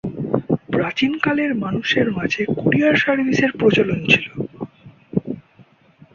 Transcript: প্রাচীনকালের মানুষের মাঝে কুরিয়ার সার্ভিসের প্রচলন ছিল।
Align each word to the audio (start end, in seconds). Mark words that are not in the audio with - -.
প্রাচীনকালের 0.69 1.51
মানুষের 1.55 2.07
মাঝে 2.11 2.41
কুরিয়ার 2.55 2.95
সার্ভিসের 2.95 3.51
প্রচলন 3.59 3.99
ছিল। 4.09 4.27